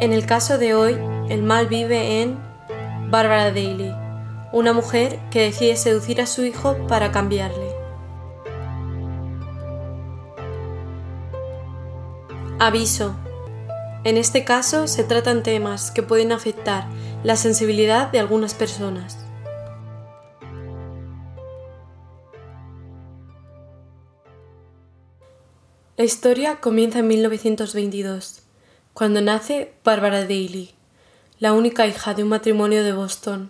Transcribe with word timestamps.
En 0.00 0.12
el 0.12 0.26
caso 0.26 0.58
de 0.58 0.74
hoy, 0.74 0.96
el 1.28 1.42
mal 1.42 1.66
vive 1.66 2.22
en 2.22 2.38
Barbara 3.10 3.46
Daly, 3.46 3.92
una 4.52 4.72
mujer 4.72 5.18
que 5.32 5.42
decide 5.42 5.74
seducir 5.74 6.20
a 6.20 6.26
su 6.26 6.44
hijo 6.44 6.76
para 6.86 7.10
cambiarle. 7.10 7.66
Aviso. 12.60 13.16
En 14.04 14.16
este 14.16 14.44
caso 14.44 14.86
se 14.86 15.02
tratan 15.02 15.42
temas 15.42 15.90
que 15.90 16.04
pueden 16.04 16.30
afectar 16.30 16.86
la 17.24 17.34
sensibilidad 17.34 18.12
de 18.12 18.20
algunas 18.20 18.54
personas. 18.54 19.18
La 25.96 26.04
historia 26.04 26.60
comienza 26.60 27.00
en 27.00 27.08
1922, 27.08 28.47
cuando 28.98 29.20
nace 29.20 29.74
Barbara 29.84 30.22
Daly, 30.22 30.72
la 31.38 31.52
única 31.52 31.86
hija 31.86 32.14
de 32.14 32.24
un 32.24 32.30
matrimonio 32.30 32.82
de 32.82 32.92
Boston. 32.92 33.48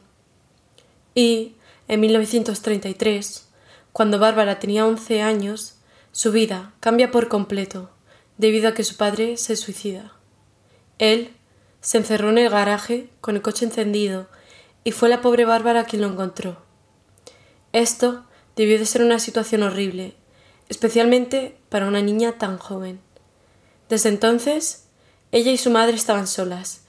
Y, 1.14 1.54
en 1.88 2.00
1933, 2.00 3.48
cuando 3.94 4.18
Bárbara 4.18 4.58
tenía 4.58 4.84
11 4.84 5.22
años, 5.22 5.76
su 6.12 6.32
vida 6.32 6.74
cambia 6.80 7.10
por 7.10 7.28
completo, 7.28 7.88
debido 8.36 8.68
a 8.68 8.74
que 8.74 8.84
su 8.84 8.98
padre 8.98 9.38
se 9.38 9.56
suicida. 9.56 10.12
Él 10.98 11.32
se 11.80 11.96
encerró 11.96 12.28
en 12.28 12.36
el 12.36 12.50
garaje 12.50 13.08
con 13.22 13.34
el 13.34 13.40
coche 13.40 13.64
encendido 13.64 14.28
y 14.84 14.92
fue 14.92 15.08
la 15.08 15.22
pobre 15.22 15.46
Bárbara 15.46 15.84
quien 15.84 16.02
lo 16.02 16.08
encontró. 16.08 16.60
Esto 17.72 18.26
debió 18.54 18.78
de 18.78 18.84
ser 18.84 19.02
una 19.02 19.18
situación 19.18 19.62
horrible, 19.62 20.14
especialmente 20.68 21.56
para 21.70 21.88
una 21.88 22.02
niña 22.02 22.32
tan 22.32 22.58
joven. 22.58 23.00
Desde 23.88 24.10
entonces, 24.10 24.87
ella 25.32 25.52
y 25.52 25.58
su 25.58 25.70
madre 25.70 25.94
estaban 25.94 26.26
solas, 26.26 26.82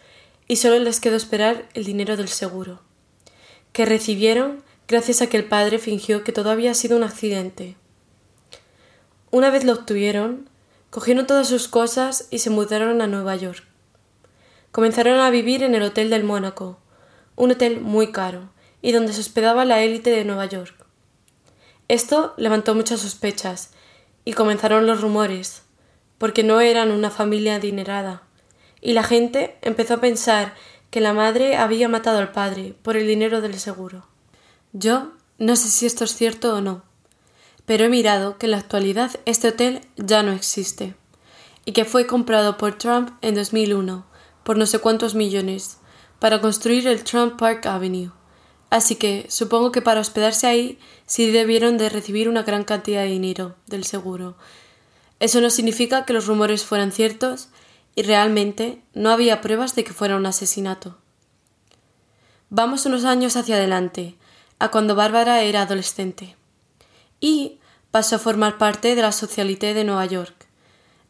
y 0.48 0.56
solo 0.56 0.80
les 0.80 1.00
quedó 1.00 1.16
esperar 1.16 1.68
el 1.74 1.84
dinero 1.84 2.18
del 2.18 2.30
seguro, 2.30 2.82
que 3.74 3.86
recibieron 3.86 4.64
gracias 4.88 5.22
a 5.22 5.28
que 5.28 5.38
el 5.38 5.46
padre 5.46 5.78
fingió 5.78 6.24
que 6.24 6.32
todo 6.32 6.50
había 6.50 6.74
sido 6.74 6.98
un 6.98 7.04
accidente. 7.04 7.76
Una 9.30 9.52
vez 9.52 9.64
lo 9.64 9.74
obtuvieron, 9.74 10.50
cogieron 10.90 11.28
todas 11.28 11.48
sus 11.48 11.68
cosas 11.68 12.28
y 12.32 12.40
se 12.40 12.50
mudaron 12.50 13.02
a 13.02 13.08
Nueva 13.08 13.36
York. 13.36 13.64
Comenzaron 14.72 15.20
a 15.20 15.30
vivir 15.30 15.62
en 15.62 15.76
el 15.76 15.84
Hotel 15.84 16.10
del 16.10 16.24
Mónaco, 16.24 16.80
un 17.36 17.52
hotel 17.52 17.82
muy 17.82 18.12
caro, 18.12 18.50
y 18.82 18.92
donde 18.92 19.14
se 19.14 19.22
hospedaba 19.22 19.66
la 19.66 19.84
élite 19.84 20.10
de 20.10 20.26
Nueva 20.26 20.46
York. 20.46 20.86
Esto 21.88 22.34
levantó 22.38 22.74
muchas 22.74 23.02
sospechas, 23.02 23.72
y 24.26 24.34
comenzaron 24.34 24.88
los 24.88 25.02
rumores, 25.02 25.64
porque 26.18 26.44
no 26.44 26.62
eran 26.62 26.92
una 26.92 27.10
familia 27.10 27.56
adinerada, 27.56 28.24
y 28.82 28.94
la 28.94 29.04
gente 29.04 29.58
empezó 29.62 29.96
a 29.96 30.02
pensar 30.02 30.54
que 30.90 31.02
la 31.02 31.14
madre 31.14 31.56
había 31.56 31.88
matado 31.88 32.18
al 32.18 32.32
padre 32.32 32.76
por 32.82 32.98
el 32.98 33.08
dinero 33.08 33.42
del 33.42 33.60
seguro. 33.60 34.08
Yo 34.74 35.12
no 35.38 35.56
sé 35.56 35.70
si 35.70 35.86
esto 35.86 36.04
es 36.04 36.16
cierto 36.16 36.56
o 36.56 36.62
no, 36.62 36.84
pero 37.66 37.86
he 37.86 37.90
mirado 37.90 38.38
que 38.38 38.48
en 38.48 38.52
la 38.52 38.58
actualidad 38.58 39.12
este 39.26 39.50
hotel 39.50 39.82
ya 39.98 40.24
no 40.24 40.32
existe, 40.32 40.96
y 41.66 41.72
que 41.74 41.86
fue 41.86 42.08
comprado 42.08 42.58
por 42.58 42.78
Trump 42.78 43.12
en 43.22 43.36
2001 43.36 44.06
por 44.44 44.58
no 44.58 44.66
sé 44.66 44.80
cuántos 44.80 45.14
millones 45.14 45.78
para 46.18 46.42
construir 46.42 46.88
el 46.88 47.04
Trump 47.04 47.38
Park 47.38 47.66
Avenue. 47.68 48.12
Así 48.70 48.96
que 48.96 49.26
supongo 49.30 49.72
que 49.72 49.82
para 49.82 50.00
hospedarse 50.00 50.48
ahí 50.48 50.80
sí 51.06 51.32
debieron 51.32 51.78
de 51.78 51.90
recibir 51.90 52.30
una 52.30 52.44
gran 52.44 52.64
cantidad 52.64 53.04
de 53.04 53.10
dinero 53.10 53.56
del 53.68 53.84
seguro. 53.84 54.36
Eso 55.20 55.42
no 55.42 55.50
significa 55.50 56.06
que 56.06 56.14
los 56.14 56.28
rumores 56.28 56.64
fueran 56.64 56.92
ciertos 56.92 57.50
y 57.96 58.04
realmente 58.04 58.82
no 58.94 59.10
había 59.10 59.42
pruebas 59.42 59.76
de 59.76 59.84
que 59.84 59.94
fuera 59.94 60.16
un 60.16 60.26
asesinato. 60.26 60.98
Vamos 62.50 62.86
unos 62.86 63.06
años 63.06 63.36
hacia 63.36 63.56
adelante, 63.56 64.16
a 64.60 64.72
cuando 64.72 64.96
Bárbara 64.96 65.42
era 65.42 65.62
adolescente, 65.62 66.36
y 67.20 67.60
pasó 67.92 68.16
a 68.16 68.20
formar 68.20 68.58
parte 68.58 68.96
de 68.96 69.02
la 69.02 69.12
Socialité 69.12 69.74
de 69.74 69.84
Nueva 69.84 70.06
York. 70.06 70.48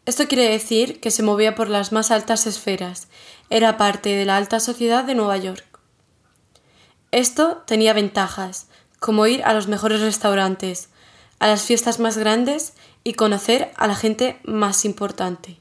Esto 0.06 0.28
quiere 0.28 0.50
decir 0.50 1.00
que 1.00 1.12
se 1.12 1.24
movía 1.24 1.56
por 1.56 1.70
las 1.70 1.92
más 1.92 2.12
altas 2.12 2.48
esferas, 2.48 3.08
era 3.50 3.78
parte 3.78 4.10
de 4.10 4.26
la 4.26 4.38
alta 4.38 4.60
sociedad 4.60 5.04
de 5.04 5.16
Nueva 5.16 5.38
York. 5.38 5.66
Esto 7.12 7.64
tenía 7.66 7.94
ventajas, 7.94 8.68
como 9.00 9.26
ir 9.26 9.44
a 9.44 9.54
los 9.54 9.68
mejores 9.68 10.02
restaurantes, 10.02 10.90
a 11.40 11.48
las 11.48 11.64
fiestas 11.64 12.00
más 12.00 12.18
grandes 12.18 12.74
y 13.04 13.14
conocer 13.14 13.72
a 13.78 13.88
la 13.88 13.96
gente 13.96 14.40
más 14.44 14.86
importante. 14.86 15.60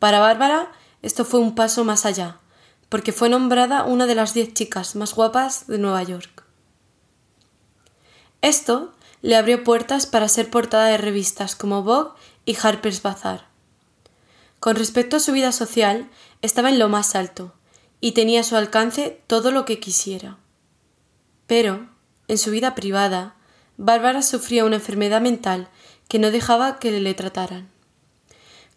Para 0.00 0.18
Bárbara 0.18 0.72
esto 1.02 1.24
fue 1.24 1.40
un 1.40 1.54
paso 1.54 1.84
más 1.84 2.06
allá, 2.06 2.38
porque 2.88 3.12
fue 3.12 3.28
nombrada 3.28 3.84
una 3.84 4.06
de 4.06 4.14
las 4.14 4.34
diez 4.34 4.52
chicas 4.52 4.96
más 4.96 5.14
guapas 5.14 5.66
de 5.66 5.78
Nueva 5.78 6.02
York. 6.02 6.42
Esto 8.40 8.92
le 9.20 9.36
abrió 9.36 9.62
puertas 9.62 10.06
para 10.06 10.28
ser 10.28 10.50
portada 10.50 10.86
de 10.86 10.96
revistas 10.96 11.54
como 11.54 11.82
Vogue 11.82 12.12
y 12.46 12.56
Harper's 12.60 13.02
Bazaar. 13.02 13.46
Con 14.58 14.76
respecto 14.76 15.16
a 15.16 15.20
su 15.20 15.32
vida 15.32 15.52
social, 15.52 16.10
estaba 16.40 16.70
en 16.70 16.78
lo 16.78 16.88
más 16.88 17.14
alto, 17.14 17.52
y 18.00 18.12
tenía 18.12 18.40
a 18.40 18.44
su 18.44 18.56
alcance 18.56 19.20
todo 19.26 19.52
lo 19.52 19.66
que 19.66 19.80
quisiera. 19.80 20.38
Pero, 21.46 21.90
en 22.26 22.38
su 22.38 22.50
vida 22.50 22.74
privada, 22.74 23.36
Bárbara 23.76 24.22
sufría 24.22 24.64
una 24.64 24.76
enfermedad 24.76 25.20
mental 25.20 25.68
que 26.08 26.18
no 26.18 26.30
dejaba 26.30 26.78
que 26.78 26.90
le 26.90 27.14
trataran. 27.14 27.68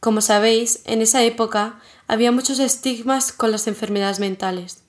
Como 0.04 0.20
sabéis, 0.20 0.82
en 0.84 1.02
esa 1.02 1.24
época 1.24 1.80
había 2.10 2.34
muchos 2.34 2.60
estigmas 2.60 3.32
con 3.32 3.52
las 3.54 3.68
enfermedades 3.68 4.20
mentales. 4.20 4.84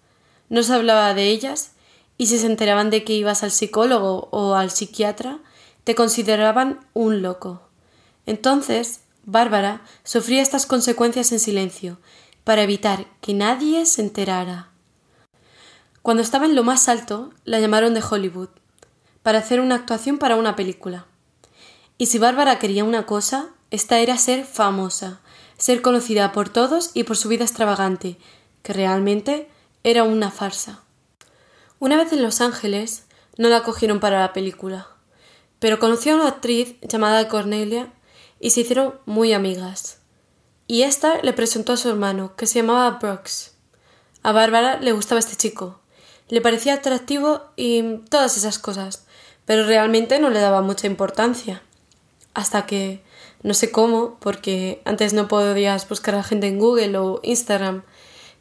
No 0.48 0.64
se 0.64 0.74
hablaba 0.74 1.14
de 1.14 1.28
ellas 1.28 1.70
y 2.18 2.26
si 2.26 2.36
se 2.36 2.46
enteraban 2.46 2.90
de 2.90 3.04
que 3.04 3.12
ibas 3.12 3.44
al 3.44 3.52
psicólogo 3.52 4.26
o 4.32 4.56
al 4.56 4.72
psiquiatra, 4.72 5.38
te 5.84 5.94
consideraban 5.94 6.80
un 6.94 7.22
loco. 7.22 7.62
Entonces, 8.26 9.02
Bárbara 9.24 9.82
sufría 10.02 10.42
estas 10.42 10.66
consecuencias 10.66 11.30
en 11.30 11.38
silencio, 11.38 12.00
para 12.42 12.64
evitar 12.64 13.06
que 13.20 13.34
nadie 13.34 13.86
se 13.86 14.02
enterara. 14.02 14.70
Cuando 16.02 16.24
estaba 16.24 16.46
en 16.46 16.56
lo 16.56 16.64
más 16.64 16.88
alto, 16.88 17.32
la 17.44 17.60
llamaron 17.60 17.94
de 17.94 18.02
Hollywood 18.02 18.48
para 19.22 19.38
hacer 19.38 19.60
una 19.60 19.76
actuación 19.76 20.18
para 20.18 20.34
una 20.34 20.56
película. 20.56 21.06
Y 21.98 22.06
si 22.06 22.18
Bárbara 22.18 22.58
quería 22.58 22.82
una 22.82 23.06
cosa, 23.06 23.50
esta 23.74 23.98
era 23.98 24.18
ser 24.18 24.44
famosa, 24.44 25.20
ser 25.58 25.82
conocida 25.82 26.30
por 26.30 26.48
todos 26.48 26.92
y 26.94 27.02
por 27.02 27.16
su 27.16 27.28
vida 27.28 27.42
extravagante, 27.42 28.16
que 28.62 28.72
realmente 28.72 29.48
era 29.82 30.04
una 30.04 30.30
farsa. 30.30 30.82
Una 31.80 31.96
vez 31.96 32.12
en 32.12 32.22
Los 32.22 32.40
Ángeles, 32.40 33.06
no 33.36 33.48
la 33.48 33.64
cogieron 33.64 33.98
para 33.98 34.20
la 34.20 34.32
película, 34.32 34.86
pero 35.58 35.80
conoció 35.80 36.12
a 36.12 36.14
una 36.14 36.28
actriz 36.28 36.76
llamada 36.82 37.26
Cornelia 37.26 37.92
y 38.38 38.50
se 38.50 38.60
hicieron 38.60 38.94
muy 39.06 39.32
amigas. 39.32 39.98
Y 40.68 40.82
ésta 40.82 41.18
le 41.22 41.32
presentó 41.32 41.72
a 41.72 41.76
su 41.76 41.88
hermano, 41.88 42.36
que 42.36 42.46
se 42.46 42.60
llamaba 42.60 42.98
Brooks. 43.00 43.56
A 44.22 44.30
Bárbara 44.30 44.78
le 44.78 44.92
gustaba 44.92 45.18
este 45.18 45.34
chico, 45.34 45.80
le 46.28 46.40
parecía 46.40 46.74
atractivo 46.74 47.42
y 47.56 47.96
todas 48.08 48.36
esas 48.36 48.60
cosas, 48.60 49.04
pero 49.46 49.66
realmente 49.66 50.20
no 50.20 50.30
le 50.30 50.38
daba 50.38 50.62
mucha 50.62 50.86
importancia. 50.86 51.62
Hasta 52.34 52.66
que, 52.66 53.02
no 53.44 53.52
sé 53.52 53.70
cómo, 53.70 54.16
porque 54.20 54.80
antes 54.86 55.12
no 55.12 55.28
podías 55.28 55.86
buscar 55.86 56.14
a 56.14 56.24
gente 56.24 56.48
en 56.48 56.58
Google 56.58 56.96
o 56.96 57.20
Instagram, 57.22 57.84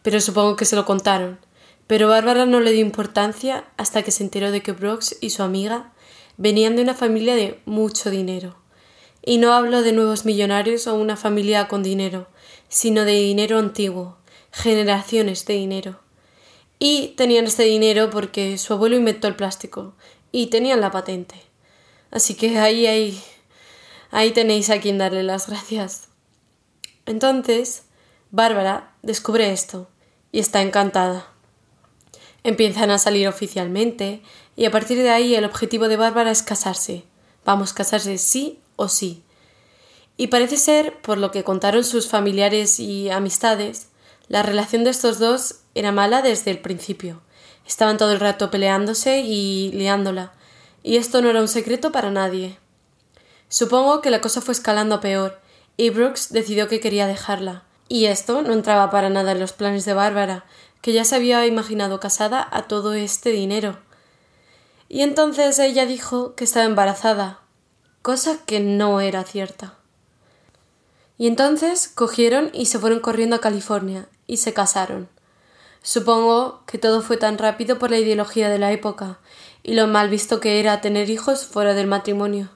pero 0.02 0.22
supongo 0.22 0.56
que 0.56 0.64
se 0.64 0.78
lo 0.78 0.86
contaron. 0.86 1.40
Pero 1.88 2.08
Bárbara 2.08 2.46
no 2.46 2.62
le 2.62 2.72
dio 2.72 2.80
importancia 2.80 3.66
hasta 3.76 4.02
que 4.02 4.12
se 4.12 4.24
enteró 4.24 4.50
de 4.50 4.64
que 4.64 4.72
Brooks 4.72 5.18
y 5.20 5.32
su 5.32 5.44
amiga 5.44 5.92
venían 6.38 6.78
de 6.78 6.84
una 6.84 6.94
familia 6.94 7.36
de 7.36 7.60
mucho 7.66 8.10
dinero. 8.10 8.56
Y 9.26 9.40
no 9.40 9.54
hablo 9.54 9.82
de 9.82 9.92
nuevos 9.92 10.24
millonarios 10.24 10.88
o 10.88 10.96
una 10.96 11.18
familia 11.18 11.68
con 11.68 11.84
dinero, 11.84 12.28
sino 12.70 13.04
de 13.04 13.12
dinero 13.12 13.60
antiguo, 13.60 14.16
generaciones 14.52 15.46
de 15.46 15.56
dinero. 15.56 16.00
Y 16.80 17.10
tenían 17.18 17.44
este 17.44 17.64
dinero 17.64 18.10
porque 18.10 18.58
su 18.58 18.72
abuelo 18.72 18.96
inventó 18.96 19.28
el 19.28 19.36
plástico 19.36 19.96
y 20.32 20.48
tenían 20.48 20.80
la 20.80 20.92
patente. 20.92 21.36
Así 22.10 22.36
que 22.36 22.58
ahí, 22.58 22.88
ahí, 22.88 23.22
ahí 24.14 24.32
tenéis 24.32 24.70
a 24.70 24.80
quien 24.80 24.98
darle 24.98 25.24
las 25.24 25.48
gracias. 25.48 26.08
Entonces, 27.06 27.84
Bárbara 28.30 28.94
descubre 29.02 29.52
esto 29.52 29.90
y 30.32 30.40
está 30.40 30.62
encantada. 30.62 31.28
Empiezan 32.44 32.92
a 32.92 33.00
salir 33.00 33.28
oficialmente 33.28 34.22
y 34.56 34.66
a 34.66 34.72
partir 34.72 35.00
de 35.00 35.10
ahí 35.10 35.34
el 35.34 35.46
objetivo 35.46 35.88
de 35.88 35.98
Bárbara 35.98 36.30
es 36.32 36.44
casarse. 36.44 37.04
Vamos, 37.44 37.74
casarse 37.74 38.18
sí 38.20 38.60
o 38.76 38.88
sí. 38.88 39.24
Y 40.16 40.28
parece 40.28 40.58
ser, 40.58 41.02
por 41.02 41.18
lo 41.18 41.32
que 41.32 41.44
contaron 41.44 41.84
sus 41.84 42.08
familiares 42.08 42.80
y 42.80 43.10
amistades, 43.10 43.88
la 44.28 44.44
relación 44.44 44.84
de 44.84 44.92
estos 44.92 45.18
dos 45.18 45.62
era 45.74 45.92
mala 45.92 46.22
desde 46.22 46.52
el 46.52 46.60
principio. 46.60 47.22
Estaban 47.68 47.98
todo 47.98 48.12
el 48.12 48.20
rato 48.20 48.52
peleándose 48.52 49.22
y 49.22 49.72
liándola, 49.72 50.34
y 50.84 50.98
esto 50.98 51.22
no 51.22 51.32
era 51.32 51.42
un 51.42 51.48
secreto 51.48 51.92
para 51.92 52.12
nadie. 52.12 52.58
Supongo 53.50 54.02
que 54.02 54.10
la 54.10 54.22
cosa 54.22 54.42
fue 54.42 54.54
escalando 54.54 55.00
peor, 55.00 55.40
y 55.78 55.90
Brooks 55.90 56.32
decidió 56.32 56.68
que 56.68 56.80
quería 56.80 57.08
dejarla, 57.08 57.64
Y 57.90 58.06
esto 58.06 58.42
no 58.42 58.54
entraba 58.54 58.90
para 58.90 59.10
nada 59.10 59.34
en 59.34 59.40
los 59.40 59.54
planes 59.54 59.86
de 59.86 59.94
Bárbara, 59.94 60.46
que 60.82 60.94
ya 60.94 61.06
se 61.06 61.16
había 61.16 61.46
imaginado 61.46 62.00
casada 62.00 62.48
a 62.52 62.64
todo 62.64 62.94
este 62.94 63.30
dinero. 63.30 63.78
Y 64.90 65.02
entonces 65.02 65.60
ella 65.60 65.86
dijo 65.86 66.36
que 66.36 66.44
estaba 66.44 66.66
embarazada, 66.66 67.40
cosa 68.02 68.38
que 68.46 68.60
no 68.60 69.00
era 69.00 69.24
cierta. 69.24 69.76
Y 71.18 71.28
entonces 71.28 71.88
cogieron 71.88 72.50
y 72.54 72.66
se 72.66 72.80
fueron 72.80 73.00
corriendo 73.00 73.36
a 73.36 73.42
California 73.42 74.08
y 74.28 74.38
se 74.38 74.54
casaron. 74.54 75.08
Supongo 75.82 76.64
que 76.66 76.78
todo 76.78 77.02
fue 77.02 77.18
tan 77.18 77.38
rápido 77.38 77.80
por 77.80 77.92
la 77.92 77.98
ideología 77.98 78.50
de 78.50 78.60
la 78.60 78.72
época 78.72 79.20
y 79.64 79.74
lo 79.74 79.88
mal 79.88 80.10
visto 80.10 80.40
que 80.40 80.60
era 80.60 80.82
tener 80.82 81.10
hijos 81.10 81.46
fuera 81.46 81.74
del 81.74 81.88
matrimonio. 81.88 82.50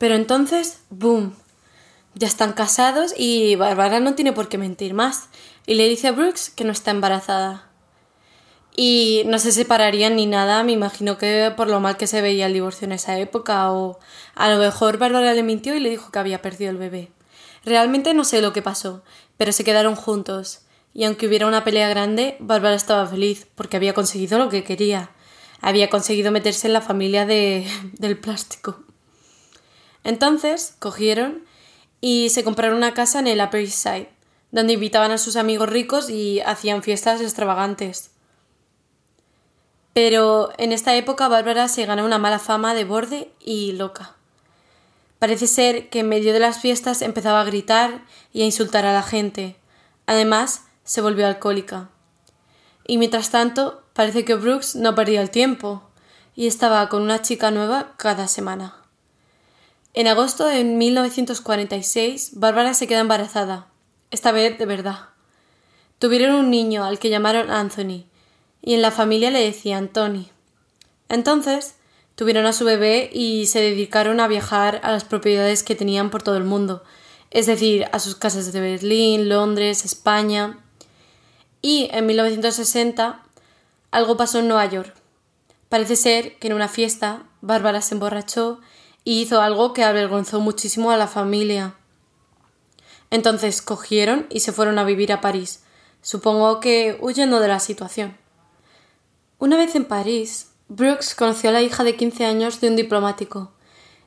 Pero 0.00 0.14
entonces, 0.14 0.80
¡boom! 0.88 1.34
Ya 2.14 2.26
están 2.26 2.54
casados 2.54 3.12
y 3.18 3.54
Bárbara 3.56 4.00
no 4.00 4.14
tiene 4.14 4.32
por 4.32 4.48
qué 4.48 4.56
mentir 4.56 4.94
más. 4.94 5.28
Y 5.66 5.74
le 5.74 5.90
dice 5.90 6.08
a 6.08 6.12
Brooks 6.12 6.48
que 6.48 6.64
no 6.64 6.72
está 6.72 6.90
embarazada. 6.90 7.68
Y 8.74 9.24
no 9.26 9.38
se 9.38 9.52
separarían 9.52 10.16
ni 10.16 10.24
nada, 10.24 10.62
me 10.62 10.72
imagino 10.72 11.18
que 11.18 11.52
por 11.54 11.68
lo 11.68 11.80
mal 11.80 11.98
que 11.98 12.06
se 12.06 12.22
veía 12.22 12.46
el 12.46 12.54
divorcio 12.54 12.86
en 12.86 12.92
esa 12.92 13.18
época, 13.18 13.70
o 13.72 13.98
a 14.34 14.48
lo 14.48 14.56
mejor 14.56 14.96
Bárbara 14.96 15.34
le 15.34 15.42
mintió 15.42 15.74
y 15.74 15.80
le 15.80 15.90
dijo 15.90 16.10
que 16.10 16.18
había 16.18 16.40
perdido 16.40 16.70
el 16.70 16.78
bebé. 16.78 17.10
Realmente 17.66 18.14
no 18.14 18.24
sé 18.24 18.40
lo 18.40 18.54
que 18.54 18.62
pasó, 18.62 19.02
pero 19.36 19.52
se 19.52 19.64
quedaron 19.64 19.96
juntos. 19.96 20.62
Y 20.94 21.04
aunque 21.04 21.26
hubiera 21.26 21.46
una 21.46 21.62
pelea 21.62 21.90
grande, 21.90 22.38
Bárbara 22.40 22.74
estaba 22.74 23.06
feliz, 23.06 23.48
porque 23.54 23.76
había 23.76 23.92
conseguido 23.92 24.38
lo 24.38 24.48
que 24.48 24.64
quería. 24.64 25.10
Había 25.60 25.90
conseguido 25.90 26.32
meterse 26.32 26.68
en 26.68 26.72
la 26.72 26.80
familia 26.80 27.26
de, 27.26 27.66
del 27.98 28.16
plástico. 28.16 28.82
Entonces 30.04 30.74
cogieron 30.78 31.44
y 32.00 32.30
se 32.30 32.44
compraron 32.44 32.76
una 32.76 32.94
casa 32.94 33.18
en 33.18 33.26
el 33.26 33.40
Upper 33.40 33.68
Side, 33.68 34.10
donde 34.50 34.74
invitaban 34.74 35.10
a 35.10 35.18
sus 35.18 35.36
amigos 35.36 35.68
ricos 35.68 36.10
y 36.10 36.40
hacían 36.40 36.82
fiestas 36.82 37.20
extravagantes. 37.20 38.10
Pero 39.92 40.50
en 40.56 40.72
esta 40.72 40.94
época 40.94 41.28
Bárbara 41.28 41.68
se 41.68 41.84
ganó 41.84 42.04
una 42.04 42.18
mala 42.18 42.38
fama 42.38 42.74
de 42.74 42.84
borde 42.84 43.30
y 43.40 43.72
loca. 43.72 44.16
Parece 45.18 45.46
ser 45.46 45.90
que 45.90 46.00
en 46.00 46.08
medio 46.08 46.32
de 46.32 46.38
las 46.38 46.60
fiestas 46.60 47.02
empezaba 47.02 47.40
a 47.40 47.44
gritar 47.44 48.02
y 48.32 48.42
a 48.42 48.46
insultar 48.46 48.86
a 48.86 48.94
la 48.94 49.02
gente. 49.02 49.56
Además, 50.06 50.62
se 50.84 51.02
volvió 51.02 51.26
alcohólica. 51.26 51.90
Y 52.86 52.96
mientras 52.96 53.30
tanto, 53.30 53.82
parece 53.92 54.24
que 54.24 54.34
Brooks 54.34 54.76
no 54.76 54.94
perdía 54.94 55.20
el 55.20 55.30
tiempo 55.30 55.82
y 56.34 56.46
estaba 56.46 56.88
con 56.88 57.02
una 57.02 57.20
chica 57.20 57.50
nueva 57.50 57.92
cada 57.98 58.28
semana. 58.28 58.79
En 59.92 60.06
agosto 60.06 60.46
de 60.46 60.62
1946, 60.62 62.32
Bárbara 62.34 62.74
se 62.74 62.86
queda 62.86 63.00
embarazada, 63.00 63.66
esta 64.12 64.30
vez 64.30 64.56
de 64.56 64.64
verdad. 64.64 65.08
Tuvieron 65.98 66.36
un 66.36 66.50
niño 66.50 66.84
al 66.84 67.00
que 67.00 67.10
llamaron 67.10 67.50
Anthony, 67.50 68.06
y 68.62 68.74
en 68.74 68.82
la 68.82 68.92
familia 68.92 69.32
le 69.32 69.44
decían 69.44 69.88
Tony. 69.88 70.30
Entonces, 71.08 71.74
tuvieron 72.14 72.46
a 72.46 72.52
su 72.52 72.64
bebé 72.64 73.10
y 73.12 73.46
se 73.46 73.60
dedicaron 73.60 74.20
a 74.20 74.28
viajar 74.28 74.80
a 74.84 74.92
las 74.92 75.02
propiedades 75.02 75.64
que 75.64 75.74
tenían 75.74 76.10
por 76.10 76.22
todo 76.22 76.36
el 76.36 76.44
mundo, 76.44 76.84
es 77.32 77.46
decir, 77.46 77.86
a 77.90 77.98
sus 77.98 78.14
casas 78.14 78.52
de 78.52 78.60
Berlín, 78.60 79.28
Londres, 79.28 79.84
España. 79.84 80.60
Y 81.62 81.88
en 81.92 82.06
1960 82.06 83.22
algo 83.90 84.16
pasó 84.16 84.38
en 84.38 84.46
Nueva 84.46 84.66
York. 84.66 84.94
Parece 85.68 85.96
ser 85.96 86.36
que 86.38 86.46
en 86.46 86.54
una 86.54 86.68
fiesta 86.68 87.24
Bárbara 87.40 87.82
se 87.82 87.94
emborrachó 87.94 88.60
y 89.04 89.22
hizo 89.22 89.40
algo 89.40 89.72
que 89.72 89.84
avergonzó 89.84 90.40
muchísimo 90.40 90.90
a 90.90 90.96
la 90.96 91.06
familia. 91.06 91.74
Entonces 93.10 93.62
cogieron 93.62 94.26
y 94.30 94.40
se 94.40 94.52
fueron 94.52 94.78
a 94.78 94.84
vivir 94.84 95.12
a 95.12 95.20
París, 95.20 95.62
supongo 96.02 96.60
que 96.60 96.98
huyendo 97.00 97.40
de 97.40 97.48
la 97.48 97.60
situación. 97.60 98.16
Una 99.38 99.56
vez 99.56 99.74
en 99.74 99.84
París, 99.84 100.50
Brooks 100.68 101.14
conoció 101.14 101.50
a 101.50 101.52
la 101.52 101.62
hija 101.62 101.82
de 101.82 101.96
15 101.96 102.24
años 102.26 102.60
de 102.60 102.68
un 102.68 102.76
diplomático. 102.76 103.52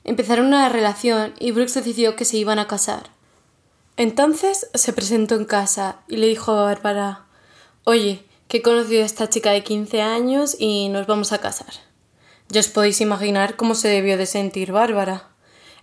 Empezaron 0.04 0.48
una 0.48 0.70
relación 0.70 1.34
y 1.40 1.52
Brooks 1.52 1.74
decidió 1.74 2.16
que 2.16 2.26
se 2.26 2.38
iban 2.38 2.60
a 2.60 2.68
casar. 2.68 3.10
Entonces 3.98 4.70
se 4.74 4.94
presentó 4.94 5.36
en 5.36 5.46
casa 5.46 6.00
y 6.08 6.18
le 6.18 6.28
dijo 6.28 6.52
a 6.54 6.64
Bárbara 6.64 7.26
Oye, 7.84 8.26
que 8.48 8.58
he 8.58 8.62
conocido 8.62 9.04
a 9.04 9.06
esta 9.06 9.30
chica 9.30 9.52
de 9.52 9.64
15 9.64 10.02
años 10.02 10.56
y 10.58 10.88
nos 10.90 11.06
vamos 11.06 11.32
a 11.34 11.40
casar. 11.40 11.74
Ya 12.54 12.60
os 12.60 12.68
podéis 12.68 13.02
imaginar 13.02 13.56
cómo 13.56 13.74
se 13.74 13.88
debió 13.88 14.16
de 14.16 14.28
sentir 14.28 14.72
Bárbara. 14.72 15.28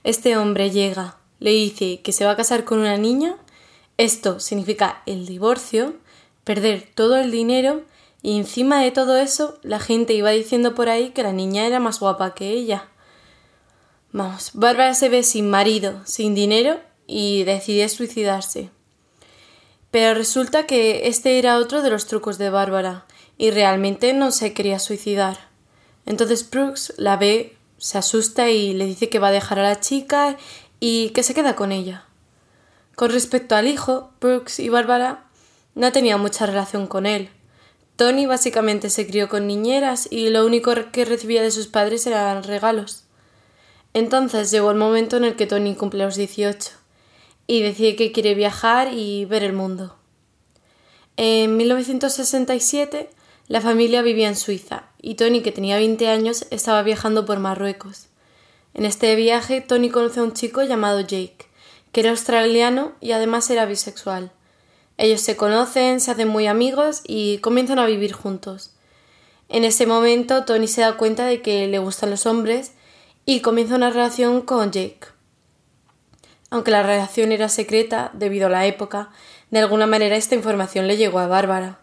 Este 0.05 0.37
hombre 0.37 0.70
llega, 0.70 1.17
le 1.40 1.50
dice 1.50 2.00
que 2.00 2.12
se 2.12 2.25
va 2.25 2.31
a 2.31 2.37
casar 2.37 2.62
con 2.62 2.78
una 2.78 2.96
niña, 2.96 3.38
esto 3.99 4.38
significa 4.38 5.02
el 5.05 5.26
divorcio, 5.26 5.96
perder 6.44 6.88
todo 6.94 7.17
el 7.17 7.32
dinero 7.32 7.82
y 8.22 8.37
encima 8.37 8.81
de 8.81 8.93
todo 8.93 9.17
eso 9.17 9.58
la 9.64 9.81
gente 9.81 10.12
iba 10.12 10.31
diciendo 10.31 10.76
por 10.76 10.88
ahí 10.88 11.11
que 11.11 11.25
la 11.25 11.32
niña 11.32 11.67
era 11.67 11.81
más 11.81 11.99
guapa 11.99 12.34
que 12.34 12.50
ella. 12.50 12.88
Vamos, 14.12 14.52
Bárbara 14.55 14.94
se 14.94 15.08
ve 15.08 15.25
sin 15.25 15.50
marido, 15.50 16.02
sin 16.05 16.37
dinero 16.37 16.78
y 17.08 17.43
decide 17.43 17.88
suicidarse. 17.88 18.70
Pero 19.90 20.14
resulta 20.14 20.67
que 20.67 21.08
este 21.08 21.40
era 21.40 21.58
otro 21.58 21.82
de 21.82 21.90
los 21.90 22.06
trucos 22.06 22.38
de 22.38 22.49
Bárbara 22.49 23.06
y 23.38 23.50
realmente 23.50 24.12
no 24.12 24.31
se 24.31 24.52
quería 24.52 24.78
suicidar. 24.78 25.50
Entonces 26.06 26.49
Brooks 26.49 26.94
la 26.97 27.17
ve, 27.17 27.56
se 27.79 27.99
asusta 27.99 28.50
y 28.50 28.73
le 28.75 28.87
dice 28.87 29.08
que 29.08 29.19
va 29.19 29.29
a 29.29 29.32
dejar 29.32 29.58
a 29.58 29.62
la 29.62 29.81
chica 29.81 30.37
y 30.81 31.11
que 31.11 31.23
se 31.23 31.35
queda 31.35 31.56
con 31.56 31.73
ella. 31.73 32.05
Con 32.97 33.11
respecto 33.11 33.55
al 33.55 33.67
hijo, 33.67 34.11
Brooks 34.20 34.61
y 34.61 34.69
Bárbara 34.69 35.25
no 35.75 35.93
tenían 35.93 36.20
mucha 36.20 36.47
relación 36.47 36.87
con 36.87 37.06
él. 37.06 37.31
Tony 37.97 38.26
básicamente 38.26 38.91
se 38.91 39.06
crió 39.06 39.29
con 39.29 39.47
niñeras 39.47 40.08
y 40.11 40.31
lo 40.31 40.47
único 40.47 40.73
que 40.91 41.05
recibía 41.05 41.43
de 41.43 41.50
sus 41.50 41.67
padres 41.67 42.06
eran 42.06 42.43
regalos. 42.43 43.05
Entonces 43.93 44.50
llegó 44.50 44.70
el 44.70 44.79
momento 44.79 45.17
en 45.17 45.25
el 45.25 45.37
que 45.37 45.46
Tony 45.46 45.75
cumple 45.75 46.05
los 46.05 46.17
18 46.17 46.70
y 47.46 47.62
decide 47.62 47.96
que 47.96 48.12
quiere 48.12 48.35
viajar 48.35 48.94
y 48.94 49.25
ver 49.25 49.43
el 49.43 49.53
mundo. 49.53 49.96
En 51.17 51.56
1967 51.56 53.11
la 53.50 53.61
familia 53.61 54.00
vivía 54.00 54.29
en 54.29 54.37
Suiza 54.37 54.85
y 55.02 55.17
Tony, 55.17 55.43
que 55.43 55.50
tenía 55.50 55.75
20 55.75 56.06
años, 56.06 56.47
estaba 56.52 56.85
viajando 56.85 57.26
por 57.26 57.41
Marruecos. 57.41 58.06
En 58.75 58.85
este 58.85 59.17
viaje, 59.17 59.61
Tony 59.61 59.91
conoce 59.91 60.20
a 60.20 60.23
un 60.23 60.35
chico 60.35 60.62
llamado 60.62 61.00
Jake, 61.00 61.49
que 61.91 62.00
era 62.00 62.11
australiano 62.11 62.93
y 63.01 63.10
además 63.10 63.51
era 63.51 63.67
bisexual. 63.67 64.31
Ellos 64.98 65.20
se 65.22 65.36
conocen, 65.36 65.98
se 65.98 66.13
hacen 66.13 66.29
muy 66.29 66.46
amigos 66.46 67.03
y 67.05 67.39
comienzan 67.39 67.81
a 67.81 67.86
vivir 67.86 68.13
juntos. 68.13 68.70
En 69.48 69.65
ese 69.65 69.84
momento, 69.84 70.44
Tony 70.44 70.69
se 70.69 70.82
da 70.82 70.96
cuenta 70.96 71.27
de 71.27 71.43
que 71.43 71.67
le 71.67 71.81
gustan 71.81 72.10
los 72.10 72.27
hombres 72.27 72.74
y 73.27 73.41
comienza 73.41 73.74
una 73.74 73.91
relación 73.91 74.43
con 74.43 74.70
Jake. 74.70 75.08
Aunque 76.51 76.70
la 76.70 76.84
relación 76.84 77.32
era 77.32 77.48
secreta 77.48 78.13
debido 78.15 78.46
a 78.46 78.51
la 78.51 78.67
época, 78.67 79.10
de 79.51 79.58
alguna 79.58 79.89
manera 79.89 80.15
esta 80.15 80.36
información 80.36 80.86
le 80.86 80.96
llegó 80.96 81.19
a 81.19 81.27
Bárbara 81.27 81.80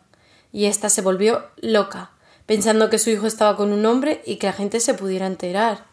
y 0.51 0.65
ésta 0.65 0.89
se 0.89 1.01
volvió 1.01 1.45
loca, 1.57 2.11
pensando 2.45 2.89
que 2.89 2.99
su 2.99 3.09
hijo 3.09 3.27
estaba 3.27 3.55
con 3.55 3.71
un 3.71 3.85
hombre 3.85 4.21
y 4.25 4.37
que 4.37 4.47
la 4.47 4.53
gente 4.53 4.79
se 4.79 4.93
pudiera 4.93 5.27
enterar. 5.27 5.85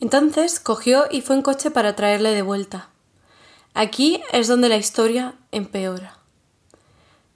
Entonces 0.00 0.60
cogió 0.60 1.06
y 1.10 1.22
fue 1.22 1.36
en 1.36 1.42
coche 1.42 1.70
para 1.70 1.96
traerle 1.96 2.30
de 2.30 2.42
vuelta. 2.42 2.90
Aquí 3.74 4.22
es 4.32 4.48
donde 4.48 4.68
la 4.68 4.76
historia 4.76 5.34
empeora. 5.50 6.18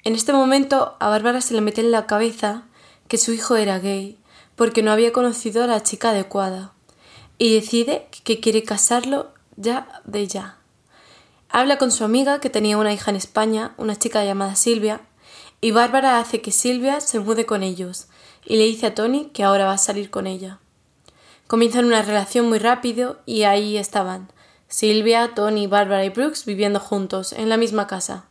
En 0.05 0.15
este 0.15 0.33
momento 0.33 0.97
a 0.99 1.09
Bárbara 1.09 1.41
se 1.41 1.55
le 1.55 1.61
mete 1.61 1.81
en 1.81 1.91
la 1.91 2.07
cabeza 2.07 2.65
que 3.09 3.19
su 3.19 3.33
hijo 3.33 3.57
era 3.57 3.79
gay, 3.79 4.19
porque 4.57 4.83
no 4.83 4.91
había 4.91 5.13
conocido 5.13 5.63
a 5.63 5.67
la 5.67 5.83
chica 5.83 6.11
adecuada, 6.11 6.73
y 7.39 7.55
decide 7.55 8.09
que 8.25 8.41
quiere 8.41 8.63
casarlo 8.63 9.33
ya 9.57 10.01
de 10.05 10.27
ya. 10.27 10.57
Habla 11.49 11.79
con 11.79 11.93
su 11.93 12.05
amiga 12.05 12.41
que 12.41 12.51
tenía 12.51 12.79
una 12.79 12.93
hija 12.93 13.11
en 13.11 13.17
España, 13.17 13.75
una 13.77 13.97
chica 13.97 14.25
llamada 14.25 14.57
Silvia, 14.57 15.03
y 15.65 15.71
Bárbara 15.71 16.19
hace 16.19 16.43
que 16.43 16.51
Silvia 16.51 17.01
se 17.01 17.21
mude 17.21 17.47
con 17.47 17.63
ellos 17.63 18.09
y 18.45 18.57
le 18.57 18.65
dice 18.65 18.87
a 18.87 18.95
Tony 18.97 19.31
que 19.33 19.45
ahora 19.45 19.67
va 19.67 19.75
a 19.75 19.79
salir 19.79 20.11
con 20.11 20.27
ella. 20.27 20.59
Comienzan 21.47 21.85
una 21.85 22.03
relación 22.03 22.49
muy 22.49 22.59
rápido 22.59 23.21
y 23.27 23.45
ahí 23.45 23.77
estaban 23.77 24.29
Silvia, 24.67 25.35
Tony, 25.37 25.69
Bárbara 25.69 26.05
y 26.05 26.09
Brooks 26.09 26.47
viviendo 26.47 26.81
juntos 26.81 27.33
en 27.33 27.49
la 27.49 27.57
misma 27.57 27.87
casa. 27.87 28.25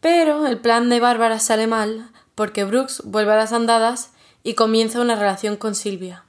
Pero 0.00 0.46
el 0.46 0.58
plan 0.58 0.90
de 0.90 1.00
Bárbara 1.00 1.38
sale 1.38 1.66
mal 1.66 2.10
porque 2.34 2.64
Brooks 2.64 3.00
vuelve 3.06 3.32
a 3.32 3.36
las 3.36 3.54
andadas 3.54 4.10
y 4.42 4.54
comienza 4.54 5.00
una 5.00 5.16
relación 5.16 5.56
con 5.56 5.74
Silvia. 5.74 6.24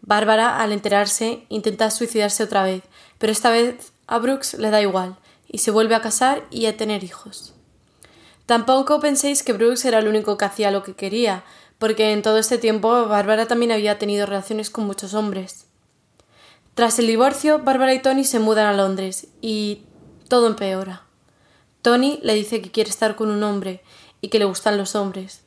Bárbara, 0.00 0.60
al 0.60 0.70
enterarse, 0.70 1.44
intenta 1.48 1.90
suicidarse 1.90 2.44
otra 2.44 2.62
vez, 2.62 2.84
pero 3.18 3.32
esta 3.32 3.50
vez 3.50 3.92
a 4.06 4.18
Brooks 4.18 4.54
le 4.54 4.70
da 4.70 4.80
igual 4.80 5.16
y 5.48 5.58
se 5.58 5.72
vuelve 5.72 5.96
a 5.96 6.02
casar 6.02 6.44
y 6.50 6.66
a 6.66 6.76
tener 6.76 7.02
hijos. 7.02 7.53
Tampoco 8.46 9.00
penséis 9.00 9.42
que 9.42 9.52
Brooks 9.52 9.84
era 9.84 9.98
el 9.98 10.08
único 10.08 10.36
que 10.36 10.44
hacía 10.44 10.70
lo 10.70 10.82
que 10.82 10.94
quería, 10.94 11.44
porque 11.78 12.12
en 12.12 12.22
todo 12.22 12.38
este 12.38 12.58
tiempo 12.58 13.06
Bárbara 13.06 13.46
también 13.46 13.72
había 13.72 13.98
tenido 13.98 14.26
relaciones 14.26 14.70
con 14.70 14.84
muchos 14.86 15.14
hombres. 15.14 15.66
Tras 16.74 16.98
el 16.98 17.06
divorcio, 17.06 17.60
Bárbara 17.60 17.94
y 17.94 18.02
Tony 18.02 18.24
se 18.24 18.40
mudan 18.40 18.66
a 18.66 18.72
Londres 18.72 19.28
y 19.40 19.82
todo 20.28 20.46
empeora. 20.46 21.02
Tony 21.82 22.18
le 22.22 22.34
dice 22.34 22.60
que 22.60 22.70
quiere 22.70 22.90
estar 22.90 23.14
con 23.16 23.30
un 23.30 23.42
hombre 23.42 23.82
y 24.20 24.28
que 24.28 24.38
le 24.38 24.44
gustan 24.44 24.76
los 24.76 24.94
hombres. 24.94 25.42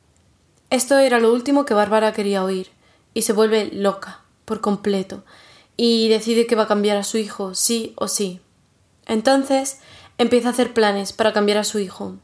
Esto 0.70 0.98
era 0.98 1.20
lo 1.20 1.32
último 1.32 1.64
que 1.64 1.74
Bárbara 1.74 2.12
quería 2.12 2.44
oír, 2.44 2.70
y 3.14 3.22
se 3.22 3.32
vuelve 3.32 3.70
loca, 3.72 4.20
por 4.44 4.60
completo, 4.60 5.24
y 5.76 6.08
decide 6.08 6.46
que 6.46 6.54
va 6.56 6.64
a 6.64 6.68
cambiar 6.68 6.96
a 6.96 7.04
su 7.04 7.18
hijo, 7.18 7.54
sí 7.54 7.92
o 7.96 8.08
sí. 8.08 8.40
Entonces 9.06 9.80
empieza 10.18 10.48
a 10.48 10.52
hacer 10.52 10.74
planes 10.74 11.12
para 11.12 11.32
cambiar 11.32 11.58
a 11.58 11.64
su 11.64 11.78
hijo. 11.78 12.16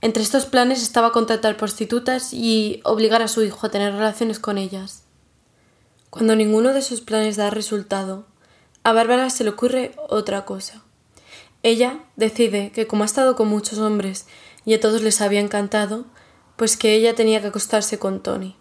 Entre 0.00 0.22
estos 0.22 0.46
planes 0.46 0.82
estaba 0.82 1.12
contratar 1.12 1.56
prostitutas 1.56 2.32
y 2.32 2.80
obligar 2.84 3.22
a 3.22 3.28
su 3.28 3.42
hijo 3.42 3.66
a 3.66 3.70
tener 3.70 3.92
relaciones 3.92 4.38
con 4.38 4.58
ellas. 4.58 5.04
Cuando 6.10 6.36
ninguno 6.36 6.72
de 6.72 6.82
sus 6.82 7.00
planes 7.00 7.36
da 7.36 7.50
resultado, 7.50 8.26
a 8.82 8.92
Bárbara 8.92 9.30
se 9.30 9.44
le 9.44 9.50
ocurre 9.50 9.92
otra 10.08 10.44
cosa. 10.44 10.82
Ella 11.62 12.00
decide 12.16 12.70
que 12.72 12.86
como 12.86 13.02
ha 13.02 13.06
estado 13.06 13.36
con 13.36 13.48
muchos 13.48 13.78
hombres 13.78 14.26
y 14.64 14.74
a 14.74 14.80
todos 14.80 15.02
les 15.02 15.20
había 15.20 15.40
encantado, 15.40 16.04
pues 16.56 16.76
que 16.76 16.94
ella 16.94 17.14
tenía 17.14 17.40
que 17.40 17.48
acostarse 17.48 17.98
con 17.98 18.22
Tony. 18.22 18.56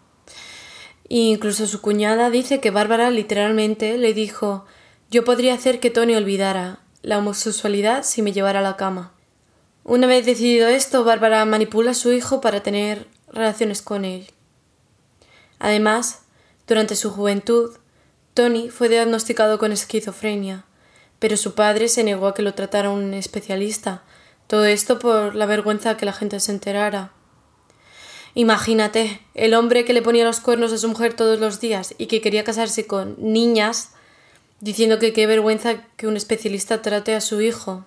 E 1.10 1.18
incluso 1.18 1.68
su 1.68 1.82
cuñada 1.82 2.30
dice 2.30 2.60
que 2.60 2.72
Bárbara 2.72 3.12
literalmente 3.12 3.98
le 3.98 4.14
dijo 4.14 4.66
yo 5.12 5.24
podría 5.24 5.54
hacer 5.54 5.80
que 5.80 5.92
Tony 5.92 6.16
olvidara 6.16 6.80
la 7.02 7.20
homosexualidad 7.20 8.04
si 8.04 8.22
me 8.22 8.34
llevara 8.34 8.60
a 8.60 8.64
la 8.64 8.76
cama. 8.76 9.14
Una 9.88 10.08
vez 10.08 10.26
decidido 10.26 10.68
esto, 10.68 11.04
Bárbara 11.04 11.46
manipula 11.46 11.92
a 11.92 11.94
su 11.94 12.12
hijo 12.12 12.42
para 12.42 12.64
tener 12.64 13.06
relaciones 13.32 13.84
con 13.84 14.04
él. 14.04 14.26
Además, 15.60 16.24
durante 16.66 16.96
su 16.96 17.12
juventud, 17.12 17.78
Tony 18.34 18.70
fue 18.72 18.90
diagnosticado 18.90 19.60
con 19.60 19.72
esquizofrenia, 19.72 20.66
pero 21.20 21.38
su 21.38 21.54
padre 21.54 21.88
se 21.88 22.04
negó 22.04 22.26
a 22.26 22.34
que 22.34 22.42
lo 22.42 22.56
tratara 22.56 22.90
un 22.90 23.14
especialista, 23.14 24.02
todo 24.48 24.66
esto 24.66 24.98
por 24.98 25.36
la 25.36 25.46
vergüenza 25.46 25.98
que 25.98 26.08
la 26.08 26.14
gente 26.14 26.40
se 26.40 26.52
enterara. 26.52 27.12
Imagínate, 28.34 29.22
el 29.36 29.54
hombre 29.54 29.86
que 29.86 29.94
le 29.94 30.02
ponía 30.02 30.26
los 30.26 30.40
cuernos 30.40 30.74
a 30.74 30.80
su 30.80 30.88
mujer 30.88 31.14
todos 31.14 31.40
los 31.40 31.60
días 31.60 31.94
y 32.00 32.08
que 32.08 32.22
quería 32.22 32.44
casarse 32.44 32.88
con 32.88 33.18
niñas, 33.20 33.92
diciendo 34.62 34.98
que 34.98 35.14
qué 35.14 35.28
vergüenza 35.28 35.86
que 35.96 36.08
un 36.08 36.18
especialista 36.18 36.82
trate 36.82 37.14
a 37.14 37.22
su 37.22 37.40
hijo. 37.42 37.86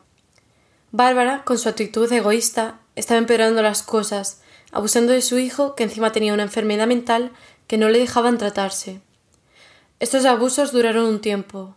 Bárbara, 0.91 1.43
con 1.45 1.59
su 1.59 1.69
actitud 1.69 2.11
egoísta, 2.13 2.81
estaba 2.97 3.19
empeorando 3.19 3.63
las 3.63 3.83
cosas, 3.83 4.41
abusando 4.73 5.13
de 5.13 5.23
su 5.23 5.39
hijo, 5.39 5.75
que 5.75 5.85
encima 5.85 6.13
tenía 6.13 6.35
una 6.35 6.45
enfermedad 6.45 6.87
mental 6.87 7.33
que 7.67 7.79
no 7.79 7.89
le 7.91 7.99
dejaban 7.99 8.39
tratarse. 8.39 9.01
Estos 10.01 10.25
abusos 10.25 10.73
duraron 10.73 11.05
un 11.07 11.21
tiempo. 11.21 11.75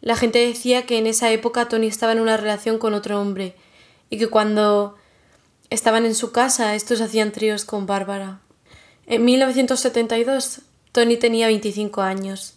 La 0.00 0.16
gente 0.16 0.46
decía 0.46 0.86
que 0.86 0.98
en 0.98 1.06
esa 1.06 1.30
época 1.32 1.68
Tony 1.68 1.86
estaba 1.86 2.12
en 2.12 2.20
una 2.20 2.36
relación 2.36 2.78
con 2.78 2.94
otro 2.94 3.20
hombre 3.20 3.56
y 4.10 4.18
que 4.18 4.28
cuando 4.28 4.96
estaban 5.70 6.04
en 6.04 6.14
su 6.14 6.30
casa 6.30 6.74
estos 6.74 7.00
hacían 7.00 7.32
tríos 7.32 7.64
con 7.64 7.86
Bárbara. 7.86 8.40
En 9.06 9.24
1972 9.24 10.60
Tony 10.92 11.16
tenía 11.16 11.46
25 11.46 12.02
años 12.02 12.54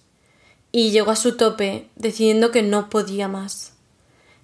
y 0.71 0.91
llegó 0.91 1.11
a 1.11 1.15
su 1.15 1.37
tope 1.37 1.87
decidiendo 1.95 2.51
que 2.51 2.61
no 2.61 2.89
podía 2.89 3.27
más. 3.27 3.73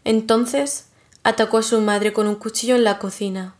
Entonces 0.05 0.87
atacó 1.23 1.57
a 1.57 1.63
su 1.63 1.79
madre 1.81 2.13
con 2.13 2.27
un 2.27 2.35
cuchillo 2.35 2.75
en 2.75 2.83
la 2.83 2.99
cocina. 2.99 3.55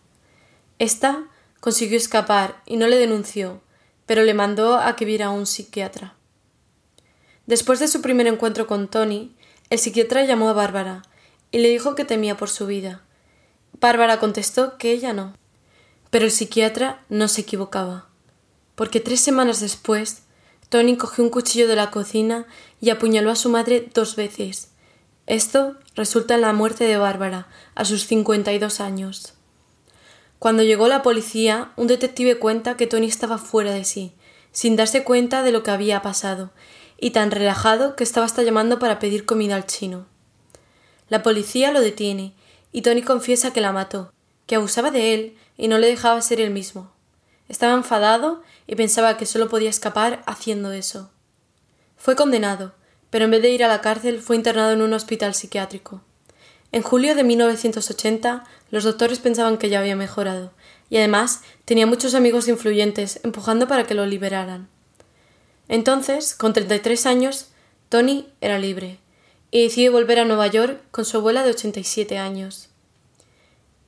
Esta 0.79 1.24
consiguió 1.60 1.98
escapar 1.98 2.62
y 2.65 2.77
no 2.77 2.88
le 2.88 2.98
denunció, 2.98 3.62
pero 4.05 4.24
le 4.24 4.34
mandó 4.34 4.77
a 4.77 4.96
que 4.96 5.05
viera 5.05 5.27
a 5.27 5.32
un 5.32 5.46
psiquiatra. 5.46 6.15
Después 7.46 7.79
de 7.79 7.88
su 7.88 8.01
primer 8.01 8.27
encuentro 8.27 8.67
con 8.67 8.88
Tony, 8.88 9.36
el 9.70 9.79
psiquiatra 9.79 10.24
llamó 10.25 10.50
a 10.50 10.53
Bárbara 10.53 11.03
y 11.51 11.60
le 11.60 11.70
dijo 11.70 11.96
que 11.96 12.05
temía 12.05 12.38
por 12.38 12.50
su 12.50 12.67
vida. 12.67 13.01
Bárbara 13.79 14.20
contestó 14.20 14.77
que 14.77 14.91
ella 14.91 15.13
no. 15.13 15.34
Pero 16.10 16.25
el 16.25 16.32
psiquiatra 16.32 17.01
no 17.10 17.27
se 17.27 17.41
equivocaba, 17.41 18.08
porque 18.75 19.00
tres 19.00 19.20
semanas 19.20 19.62
después 19.62 20.24
Tony 20.70 20.98
cogió 20.98 21.24
un 21.24 21.29
cuchillo 21.29 21.67
de 21.67 21.75
la 21.75 21.91
cocina 21.91 22.46
y 22.82 22.89
apuñaló 22.89 23.32
a 23.32 23.36
su 23.36 23.50
madre 23.50 23.89
dos 23.93 24.15
veces, 24.15 24.70
esto 25.25 25.77
resulta 25.96 26.36
en 26.36 26.42
la 26.42 26.53
muerte 26.53 26.84
de 26.84 26.98
Bárbara, 26.98 27.48
a 27.75 27.86
sus 27.86 28.06
52 28.08 28.80
años. 28.82 29.34
Cuando 30.39 30.63
llegó 30.63 30.89
la 30.89 31.01
policía, 31.01 31.72
un 31.77 31.88
detective 31.88 32.38
cuenta 32.38 32.75
que 32.75 32.88
Tony 32.88 33.08
estaba 33.08 33.38
fuera 33.38 33.72
de 33.72 33.86
sí, 33.86 34.13
sin 34.51 34.75
darse 34.75 35.03
cuenta 35.03 35.42
de 35.42 35.53
lo 35.53 35.63
que 35.63 35.72
había 35.72 36.01
pasado, 36.01 36.51
y 37.00 37.12
tan 37.12 37.32
relajado 37.32 37.96
que 37.96 38.03
estaba 38.03 38.25
hasta 38.25 38.44
llamando 38.44 38.80
para 38.80 39.00
pedir 39.00 39.25
comida 39.25 39.56
al 39.56 39.65
chino. 39.65 40.06
La 41.08 41.24
policía 41.24 41.72
lo 41.72 41.80
detiene, 41.80 42.34
y 42.74 42.82
Tony 42.82 43.01
confiesa 43.01 43.53
que 43.53 43.62
la 43.62 43.72
mató, 43.72 44.12
que 44.46 44.56
abusaba 44.56 44.92
de 44.92 45.13
él 45.13 45.38
y 45.58 45.70
no 45.70 45.77
le 45.77 45.88
dejaba 45.88 46.22
ser 46.22 46.42
él 46.42 46.50
mismo. 46.50 46.92
Estaba 47.48 47.74
enfadado 47.74 48.42
y 48.68 48.75
pensaba 48.75 49.15
que 49.15 49.25
solo 49.25 49.48
podía 49.48 49.70
escapar 49.70 50.24
haciendo 50.25 50.72
eso. 50.72 51.12
Fue 51.98 52.15
condenado, 52.15 52.74
pero 53.13 53.25
en 53.25 53.32
vez 53.32 53.43
de 53.43 53.51
ir 53.51 53.63
a 53.63 53.67
la 53.67 53.79
cárcel 53.79 54.20
fue 54.24 54.36
internado 54.36 54.72
en 54.72 54.82
un 54.82 54.91
hospital 54.91 55.36
psiquiátrico. 55.36 56.01
En 56.72 56.82
julio 56.82 57.13
de 57.13 57.24
1980 57.24 58.43
los 58.72 58.86
doctores 58.86 59.20
pensaban 59.20 59.60
que 59.60 59.70
ya 59.70 59.82
había 59.82 59.96
mejorado, 59.96 60.51
y 60.89 60.98
además 60.98 61.41
tenía 61.63 61.86
muchos 61.86 62.15
amigos 62.15 62.48
influyentes 62.48 63.20
empujando 63.22 63.67
para 63.67 63.84
que 63.84 63.93
lo 63.93 64.08
liberaran. 64.08 64.67
Entonces, 65.67 66.34
con 66.34 66.53
33 66.53 67.05
años, 67.05 67.50
Tony 67.89 68.29
era 68.41 68.58
libre, 68.58 68.98
y 69.51 69.62
decidió 69.62 69.91
volver 69.91 70.17
a 70.17 70.25
Nueva 70.25 70.48
York 70.48 70.82
con 70.89 71.05
su 71.05 71.17
abuela 71.17 71.43
de 71.43 71.51
87 71.51 72.17
años. 72.17 72.70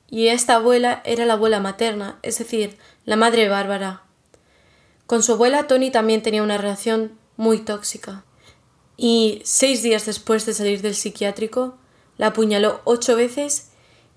Y 0.08 0.28
esta 0.28 0.54
abuela 0.54 1.02
era 1.04 1.26
la 1.26 1.32
abuela 1.32 1.58
materna, 1.58 2.20
es 2.22 2.38
decir, 2.38 2.78
la 3.04 3.16
madre 3.16 3.48
Bárbara. 3.48 4.04
Con 5.08 5.24
su 5.24 5.32
abuela 5.32 5.66
Tony 5.66 5.90
también 5.90 6.22
tenía 6.22 6.44
una 6.44 6.58
relación 6.58 7.18
muy 7.36 7.58
tóxica 7.58 8.22
y 8.96 9.42
seis 9.44 9.82
días 9.82 10.06
después 10.06 10.46
de 10.46 10.54
salir 10.54 10.82
del 10.82 10.94
psiquiátrico 10.94 11.76
la 12.16 12.28
apuñaló 12.28 12.80
ocho 12.84 13.16
veces 13.16 13.68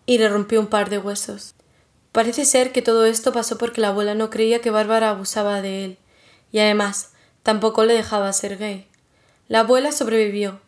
y 0.06 0.18
le 0.18 0.30
rompió 0.30 0.60
un 0.60 0.68
par 0.68 0.90
de 0.90 0.98
huesos. 0.98 1.56
Parece 2.12 2.46
ser 2.46 2.72
que 2.72 2.82
todo 2.82 3.06
esto 3.06 3.32
pasó 3.32 3.58
porque 3.58 3.82
la 3.82 3.90
abuela 3.90 4.16
no 4.16 4.30
creía 4.30 4.62
que 4.62 4.72
Bárbara 4.72 5.12
abusaba 5.12 5.62
de 5.62 5.86
él, 5.86 5.98
y 6.52 6.60
además 6.60 7.12
tampoco 7.44 7.86
le 7.86 7.94
dejaba 7.94 8.34
ser 8.34 8.58
gay. 8.58 8.88
La 9.48 9.62
abuela 9.62 9.92
sobrevivió, 9.92 10.60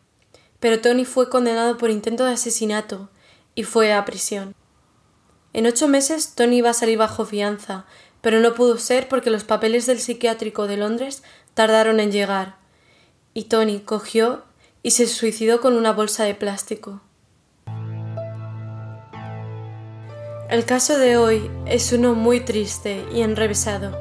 pero 0.59 0.79
Tony 0.79 1.05
fue 1.05 1.29
condenado 1.29 1.77
por 1.77 1.89
intento 1.89 2.25
de 2.25 2.33
asesinato 2.33 3.09
y 3.55 3.63
fue 3.63 3.93
a 3.93 4.05
prisión. 4.05 4.53
En 5.53 5.65
ocho 5.65 5.87
meses 5.87 6.35
Tony 6.35 6.57
iba 6.57 6.69
a 6.69 6.73
salir 6.73 6.97
bajo 6.97 7.25
fianza, 7.25 7.85
pero 8.21 8.39
no 8.39 8.53
pudo 8.53 8.77
ser 8.77 9.07
porque 9.07 9.31
los 9.31 9.43
papeles 9.43 9.85
del 9.85 9.99
psiquiátrico 9.99 10.67
de 10.67 10.77
Londres 10.77 11.23
tardaron 11.55 11.99
en 11.99 12.11
llegar, 12.11 12.60
y 13.33 13.45
Tony 13.45 13.79
cogió 13.79 14.43
y 14.83 14.91
se 14.91 15.07
suicidó 15.07 15.61
con 15.61 15.73
una 15.77 15.93
bolsa 15.93 16.23
de 16.23 16.35
plástico. 16.35 17.01
El 20.49 20.65
caso 20.65 20.97
de 20.97 21.15
hoy 21.15 21.49
es 21.65 21.93
uno 21.93 22.13
muy 22.13 22.41
triste 22.41 23.05
y 23.13 23.21
enrevesado. 23.21 23.97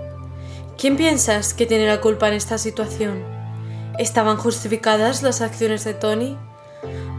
¿Quién 0.77 0.97
piensas 0.97 1.55
que 1.55 1.67
tiene 1.67 1.87
la 1.87 2.01
culpa 2.01 2.27
en 2.29 2.35
esta 2.35 2.59
situación? 2.59 3.23
¿Estaban 3.99 4.37
justificadas 4.37 5.23
las 5.23 5.43
acciones 5.43 5.85
de 5.85 5.95
Tony? 5.95 6.37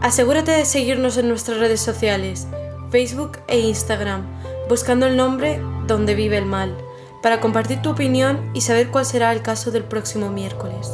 Asegúrate 0.02 0.50
de 0.50 0.64
seguirnos 0.66 1.16
en 1.16 1.28
nuestras 1.28 1.58
redes 1.58 1.80
sociales, 1.80 2.46
Facebook 2.90 3.38
e 3.46 3.60
Instagram, 3.60 4.26
buscando 4.68 5.06
el 5.06 5.16
nombre 5.16 5.60
Donde 5.86 6.14
vive 6.14 6.36
el 6.36 6.44
mal, 6.44 6.76
para 7.22 7.40
compartir 7.40 7.80
tu 7.80 7.90
opinión 7.90 8.50
y 8.52 8.60
saber 8.60 8.90
cuál 8.90 9.06
será 9.06 9.32
el 9.32 9.42
caso 9.42 9.70
del 9.70 9.84
próximo 9.84 10.28
miércoles. 10.28 10.90